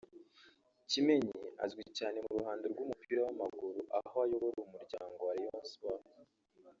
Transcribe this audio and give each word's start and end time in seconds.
Kimenyi 0.91 1.33
azwi 1.63 1.83
cyane 1.97 2.17
mu 2.25 2.31
ruhando 2.37 2.65
rw’umupira 2.73 3.19
w’amaguru 3.25 3.79
aho 3.97 4.15
ayobora 4.25 4.57
Umuryango 4.65 5.19
wa 5.27 5.33
Rayon 5.37 5.65
Sports 5.71 6.11